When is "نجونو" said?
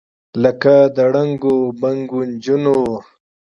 2.31-2.77